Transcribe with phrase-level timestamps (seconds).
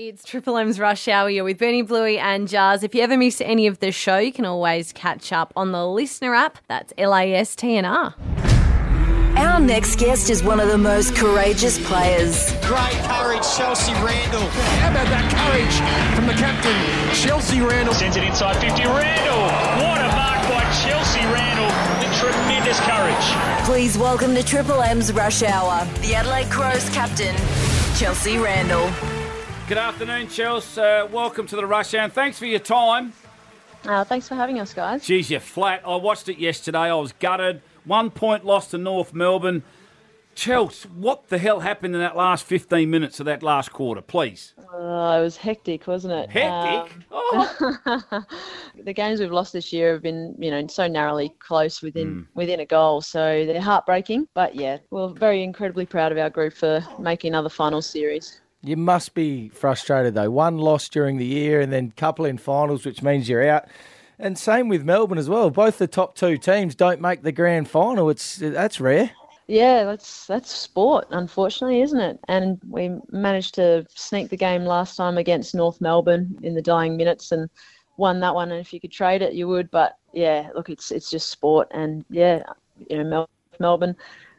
[0.00, 1.28] It's Triple M's Rush Hour.
[1.28, 2.84] You're with Bernie Bluey and Jars.
[2.84, 5.78] If you ever miss any of the show, you can always catch up on the
[5.78, 6.58] LiSTNR app.
[6.68, 8.14] That's L A S T N R.
[9.36, 12.52] Our next guest is one of the most courageous players.
[12.64, 14.46] Great courage, Chelsea Randall.
[14.78, 16.78] How about that courage from the captain,
[17.12, 17.94] Chelsea Randall?
[17.94, 18.84] Sends it inside 50.
[18.84, 19.42] Randall.
[19.82, 23.66] What a mark by Chelsea Randall with tremendous courage.
[23.66, 27.34] Please welcome to Triple M's Rush Hour, the Adelaide Crows captain,
[27.96, 28.88] Chelsea Randall.
[29.68, 30.78] Good afternoon, Chels.
[30.78, 32.08] Uh, welcome to the Rush Hour.
[32.08, 33.12] Thanks for your time.
[33.84, 35.04] Uh, thanks for having us, guys.
[35.04, 35.82] Geez, you're flat.
[35.86, 36.78] I watched it yesterday.
[36.78, 37.60] I was gutted.
[37.84, 39.62] One point lost to North Melbourne.
[40.34, 44.54] Chels, what the hell happened in that last 15 minutes of that last quarter, please?
[44.58, 46.30] Uh, it was hectic, wasn't it?
[46.30, 46.92] Hectic?
[46.92, 48.24] Um, oh.
[48.84, 52.20] the games we've lost this year have been, you know, so narrowly close within Hmm.
[52.34, 54.28] within a goal, so they're heartbreaking.
[54.32, 58.40] But yeah, we're very incredibly proud of our group for making another final series.
[58.68, 60.30] You must be frustrated though.
[60.30, 63.64] One loss during the year and then couple in finals, which means you're out.
[64.18, 65.48] And same with Melbourne as well.
[65.48, 68.10] Both the top two teams don't make the grand final.
[68.10, 69.10] It's that's rare.
[69.46, 72.20] Yeah, that's that's sport, unfortunately, isn't it?
[72.28, 76.94] And we managed to sneak the game last time against North Melbourne in the dying
[76.94, 77.48] minutes and
[77.96, 78.52] won that one.
[78.52, 79.70] And if you could trade it, you would.
[79.70, 82.42] But yeah, look, it's it's just sport, and yeah,
[82.90, 83.96] you know, Mel- Melbourne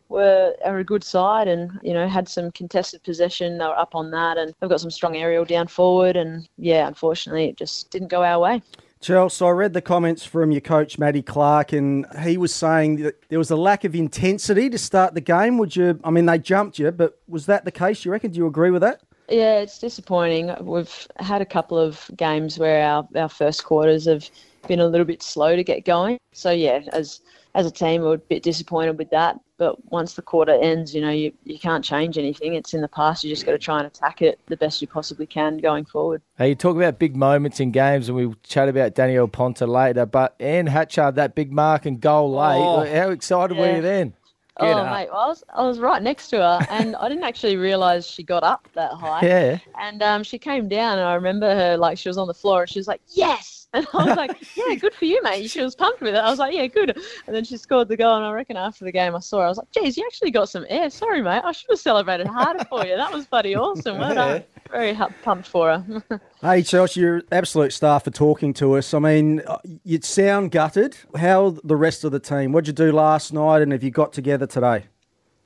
[0.10, 3.58] were are a good side, and you know, had some contested possession.
[3.58, 6.18] They were up on that, and they've got some strong aerial down forward.
[6.18, 8.62] And yeah, unfortunately, it just didn't go our way.
[9.02, 13.30] Chelsea, I read the comments from your coach, Matty Clarke, and he was saying that
[13.30, 15.58] there was a lack of intensity to start the game.
[15.58, 18.32] Would you, I mean, they jumped you, but was that the case, you reckon?
[18.32, 19.02] Do you agree with that?
[19.30, 20.54] Yeah, it's disappointing.
[20.62, 24.30] We've had a couple of games where our, our first quarters have
[24.68, 26.18] been a little bit slow to get going.
[26.34, 27.22] So yeah, as
[27.56, 29.40] as a team, we're a bit disappointed with that.
[29.58, 32.54] But once the quarter ends, you know, you, you can't change anything.
[32.54, 33.24] It's in the past.
[33.24, 36.22] You just got to try and attack it the best you possibly can going forward.
[36.38, 40.06] Hey, you talk about big moments in games, and we'll chat about Danielle Ponter later.
[40.06, 42.58] But Anne Hatchard, that big mark and goal late.
[42.58, 42.86] Oh.
[42.86, 44.14] How excited were you then?
[44.60, 44.92] Get oh up.
[44.92, 48.06] mate, well, I was I was right next to her, and I didn't actually realise
[48.06, 49.22] she got up that high.
[49.26, 49.60] Yeah.
[49.80, 52.62] And um, she came down, and I remember her like she was on the floor,
[52.62, 55.62] and she was like, "Yes!" And I was like, "Yeah, good for you, mate." She
[55.62, 56.18] was pumped with it.
[56.18, 56.90] I was like, "Yeah, good."
[57.26, 59.46] And then she scored the goal, and I reckon after the game, I saw her.
[59.46, 60.90] I was like, "Geez, you actually got some air.
[60.90, 61.42] Sorry, mate.
[61.46, 62.98] I should have celebrated harder for you.
[62.98, 63.98] That was bloody awesome.
[63.98, 64.44] Well done.
[64.72, 68.94] Very pumped for her." Hey, Chelsea, you're absolute star for talking to us.
[68.94, 70.96] I mean, uh, you'd sound gutted.
[71.18, 72.54] How the rest of the team?
[72.54, 74.86] What'd you do last night, and have you got together today?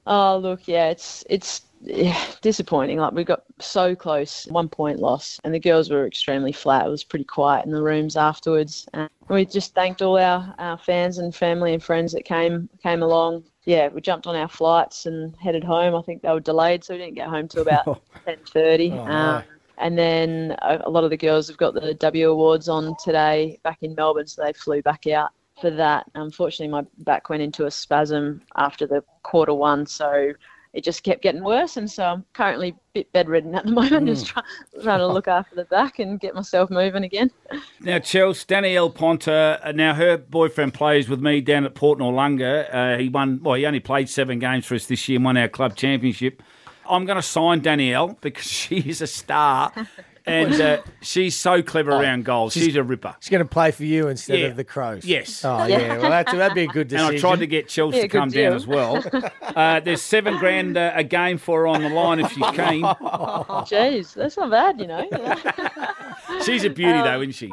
[0.06, 2.98] Oh, look, yeah, it's it's yeah, disappointing.
[2.98, 6.86] Like we got so close, one point loss, and the girls were extremely flat.
[6.86, 8.88] It was pretty quiet in the rooms afterwards.
[8.94, 13.04] And we just thanked all our, our fans and family and friends that came came
[13.04, 13.44] along.
[13.66, 15.96] Yeah, we jumped on our flights and headed home.
[15.96, 18.92] I think they were delayed, so we didn't get home till about ten thirty.
[18.92, 19.44] um,
[19.78, 23.60] and then a, a lot of the girls have got the W Awards on today
[23.64, 26.06] back in Melbourne, so they flew back out for that.
[26.16, 30.34] Unfortunately, my back went into a spasm after the quarter one, so
[30.74, 31.78] it just kept getting worse.
[31.78, 34.42] And so I'm currently a bit bedridden at the moment, just try,
[34.82, 37.32] trying to look after the back and get myself moving again.
[37.82, 42.74] Now, Chelsea, Danielle Ponter, uh, now her boyfriend plays with me down at Port Noarlunga.
[42.74, 45.36] Uh, he won, well, he only played seven games for us this year and won
[45.36, 46.42] our club championship.
[46.90, 49.74] I'm going to sign Danielle because she is a star
[50.26, 52.54] and uh, she's so clever around goals.
[52.54, 53.16] She's, a ripper.
[53.20, 54.46] She's going to play for you instead Yeah.
[54.48, 55.04] of the Crows.
[55.06, 55.44] Yes.
[55.44, 55.98] Oh, yeah.
[55.98, 57.04] Well, that's, that'd be a good decision.
[57.14, 57.18] And.
[57.18, 58.54] I tried to get Chelsea Yeah, to good come down deal.
[58.54, 59.04] as well.
[59.54, 62.82] Uh, there's seven grand uh, a game for her on the line if she's keen.
[63.70, 65.08] Jeez, that's not bad, you know.
[66.44, 67.52] She's a beauty, though, isn't she?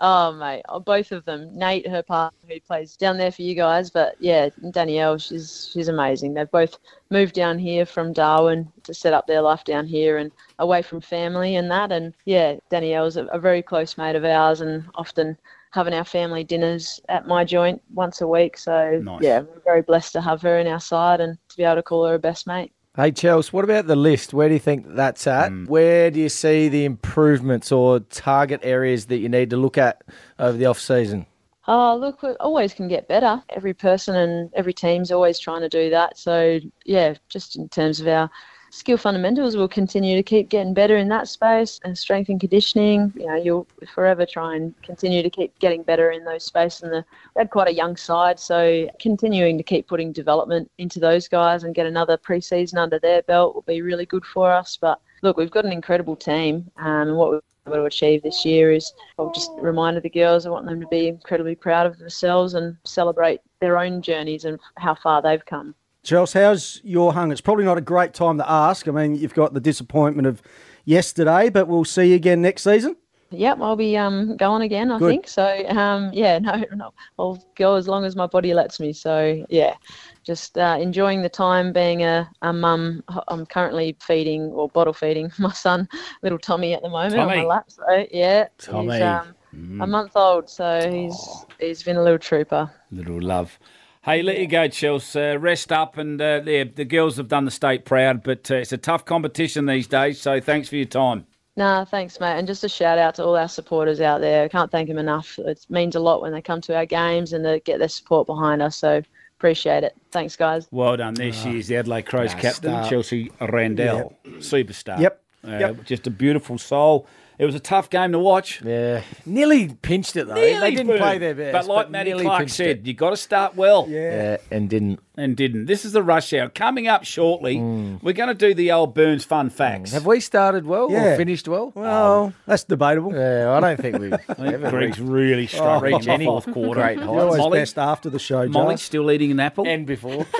[0.00, 1.56] Oh, mate, oh, both of them.
[1.56, 5.86] Nate, her partner, who plays down there for you guys, but yeah, Danielle, she's she's
[5.88, 6.34] amazing.
[6.34, 6.78] They've both
[7.10, 11.00] moved down here from Darwin to set up their life down here and away from
[11.00, 11.92] family and that.
[11.92, 15.36] And yeah, Danielle's a, a very close mate of ours, and often
[15.70, 18.56] having our family dinners at my joint once a week.
[18.56, 19.22] So Nice.
[19.22, 21.82] yeah, we're very blessed to have her in our side and to be able to
[21.82, 22.72] call her a best mate.
[22.96, 24.32] Hey, Chelsea, what about the list?
[24.32, 25.52] Where do you think that's at?
[25.52, 25.68] Mm.
[25.68, 30.02] Where do you see the improvements or target areas that you need to look at
[30.38, 31.26] over the off season?
[31.68, 33.42] Oh, look, we always can get better.
[33.50, 36.16] Every person and every team's always trying to do that.
[36.16, 38.30] So, yeah, just in terms of our
[38.76, 43.12] skill fundamentals, we'll continue to keep getting better in that space and strength and conditioning.
[43.16, 46.82] You know, you'll forever try and continue to keep getting better in those spaces.
[46.82, 51.00] And the, we had quite a young side, so continuing to keep putting development into
[51.00, 54.76] those guys and get another preseason under their belt will be really good for us.
[54.78, 58.44] But look, we've got an incredible team, um, and what we've able to achieve this
[58.44, 61.98] year is I'll just remind the girls I want them to be incredibly proud of
[61.98, 65.74] themselves and celebrate their own journeys and how far they've come.
[66.06, 67.32] Chelsea, how's your hung?
[67.32, 68.86] It's probably not a great time to ask.
[68.86, 70.40] I mean, you've got the disappointment of
[70.84, 72.94] yesterday, but we'll see you again next season.
[73.30, 74.92] Yep, I'll be um going again.
[74.92, 75.10] I Good.
[75.10, 75.66] think so.
[75.68, 78.92] Um, yeah, no, no, I'll go as long as my body lets me.
[78.92, 79.74] So yeah,
[80.22, 83.02] just uh, enjoying the time being a, a mum.
[83.26, 85.88] I'm currently feeding or bottle feeding my son,
[86.22, 87.64] little Tommy, at the moment on my lap.
[87.66, 88.92] So yeah, Tommy.
[88.92, 89.34] he's um,
[89.82, 92.70] a month old, so he's he's been a little trooper.
[92.92, 93.58] Little love.
[94.06, 95.20] Hey, let you go, Chelsea.
[95.20, 98.54] Uh, rest up, and uh, yeah, the girls have done the state proud, but uh,
[98.54, 100.20] it's a tough competition these days.
[100.20, 101.26] So thanks for your time.
[101.56, 102.38] Nah, thanks, mate.
[102.38, 104.44] And just a shout out to all our supporters out there.
[104.44, 105.36] I can't thank them enough.
[105.40, 108.28] It means a lot when they come to our games and they get their support
[108.28, 108.76] behind us.
[108.76, 109.02] So
[109.38, 109.96] appreciate it.
[110.12, 110.68] Thanks, guys.
[110.70, 111.14] Well done.
[111.14, 112.88] There she is, the Adelaide Crows Ah, captain, star.
[112.88, 115.00] Chelsea Randall, superstar.
[115.00, 115.20] Yep.
[115.44, 115.84] Uh, Yep.
[115.84, 117.08] Just a beautiful soul.
[117.38, 118.62] It was a tough game to watch.
[118.62, 120.34] Yeah, nearly pinched it though.
[120.34, 121.00] they didn't burned.
[121.00, 122.86] play their best, But like Matty nearly Clarke said, it.
[122.86, 123.86] you got to start well.
[123.88, 125.00] yeah, and didn't.
[125.18, 125.66] And didn't.
[125.66, 126.48] This is the rush hour.
[126.50, 127.96] Coming up shortly, hmm.
[128.02, 129.54] we're going to do the old Burns fun hmm.
[129.54, 129.92] facts.
[129.92, 131.14] Have we started well Yeah.
[131.14, 131.72] or finished well?
[131.74, 133.14] Well, um, that's debatable.
[133.14, 136.50] Yeah, I don't think we've ever Greg's reached, really struck reached in the any fourth
[136.52, 136.80] quarter.
[136.80, 137.60] great You're always Molly?
[137.60, 138.82] best after the show, Molly Josh.
[138.82, 139.66] still eating an apple.
[139.66, 140.26] And before.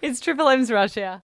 [0.00, 1.22] It's Triple M's Rush Hour.